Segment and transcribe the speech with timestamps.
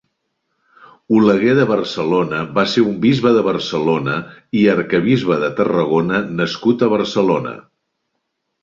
[1.17, 4.17] Oleguer de Barcelona va ser un bisbe de Barcelona
[4.63, 7.59] i arquebisbe de Tarragona nascut a Barcelona.